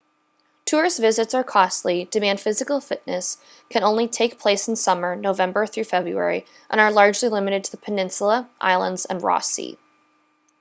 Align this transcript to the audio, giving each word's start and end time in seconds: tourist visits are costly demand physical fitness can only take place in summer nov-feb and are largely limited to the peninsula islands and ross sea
tourist 0.65 0.97
visits 0.97 1.35
are 1.35 1.43
costly 1.43 2.05
demand 2.05 2.39
physical 2.39 2.81
fitness 2.81 3.37
can 3.69 3.83
only 3.83 4.07
take 4.07 4.39
place 4.39 4.67
in 4.67 4.75
summer 4.75 5.15
nov-feb 5.15 6.45
and 6.71 6.81
are 6.81 6.91
largely 6.91 7.29
limited 7.29 7.63
to 7.65 7.69
the 7.69 7.77
peninsula 7.77 8.49
islands 8.59 9.05
and 9.05 9.21
ross 9.21 9.47
sea 9.51 9.77